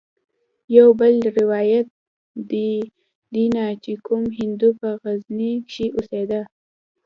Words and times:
يو 0.75 0.87
بل 0.99 1.13
روايت 1.39 1.87
ديه 2.49 3.67
چې 3.83 3.91
کوم 4.05 4.23
هندو 4.39 4.69
په 4.79 4.89
غزني 5.03 5.51
کښې 5.69 5.87
اوسېده. 5.97 6.41